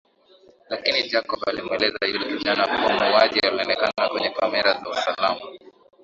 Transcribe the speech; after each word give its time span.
Lakini 0.69 1.07
Jacob 1.09 1.49
alimueleza 1.49 2.05
yule 2.07 2.37
kijana 2.37 2.67
kuwa 2.67 2.93
muuaji 2.93 3.39
alionekana 3.39 4.09
kwenye 4.11 4.29
kamera 4.29 4.73
za 4.73 4.89
usalama 4.89 5.41